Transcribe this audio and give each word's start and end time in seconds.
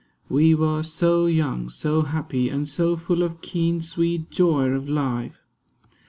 We 0.29 0.55
were 0.55 0.81
so 0.81 1.27
young, 1.27 1.69
so 1.69 2.01
happy, 2.01 2.49
and 2.49 2.67
so 2.67 2.95
full 2.95 3.21
Of 3.21 3.41
keen 3.41 3.81
sweet 3.81 4.31
joy 4.31 4.69
of 4.71 4.89
life. 4.89 5.43